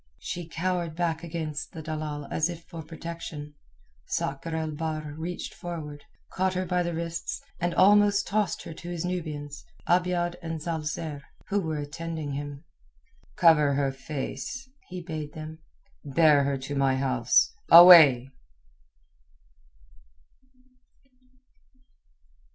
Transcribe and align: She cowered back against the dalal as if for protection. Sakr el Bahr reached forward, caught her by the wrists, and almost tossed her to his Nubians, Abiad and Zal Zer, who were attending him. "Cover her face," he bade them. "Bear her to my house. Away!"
She 0.17 0.47
cowered 0.47 0.95
back 0.95 1.23
against 1.23 1.73
the 1.73 1.83
dalal 1.83 2.27
as 2.31 2.49
if 2.49 2.63
for 2.63 2.81
protection. 2.81 3.53
Sakr 4.07 4.55
el 4.55 4.71
Bahr 4.71 5.13
reached 5.15 5.53
forward, 5.53 6.05
caught 6.31 6.55
her 6.55 6.65
by 6.65 6.81
the 6.81 6.95
wrists, 6.95 7.39
and 7.59 7.75
almost 7.75 8.25
tossed 8.25 8.63
her 8.63 8.73
to 8.73 8.89
his 8.89 9.05
Nubians, 9.05 9.63
Abiad 9.87 10.37
and 10.41 10.59
Zal 10.59 10.81
Zer, 10.81 11.21
who 11.49 11.61
were 11.61 11.77
attending 11.77 12.31
him. 12.31 12.63
"Cover 13.35 13.75
her 13.75 13.91
face," 13.91 14.67
he 14.89 15.03
bade 15.03 15.33
them. 15.33 15.59
"Bear 16.03 16.45
her 16.45 16.57
to 16.57 16.73
my 16.73 16.95
house. 16.95 17.53
Away!" 17.69 18.31